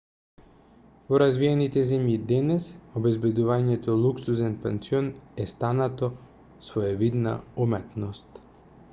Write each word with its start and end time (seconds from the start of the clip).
во 1.09 1.17
развиените 1.21 1.81
земји 1.89 2.15
денес 2.31 2.69
обезбедувањето 3.01 3.97
луксузен 4.05 4.55
пансион 4.63 5.11
е 5.45 5.47
станато 5.51 6.09
своевидна 6.69 7.35
уметност 7.67 8.41